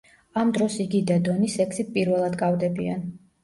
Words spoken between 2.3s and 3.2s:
კავდებიან.